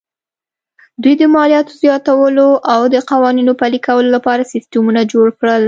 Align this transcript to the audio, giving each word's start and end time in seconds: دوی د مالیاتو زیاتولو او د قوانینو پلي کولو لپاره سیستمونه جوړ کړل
دوی 1.01 1.15
د 1.17 1.23
مالیاتو 1.35 1.79
زیاتولو 1.83 2.47
او 2.73 2.81
د 2.93 2.95
قوانینو 3.11 3.53
پلي 3.61 3.79
کولو 3.87 4.09
لپاره 4.15 4.49
سیستمونه 4.53 5.01
جوړ 5.11 5.27
کړل 5.39 5.59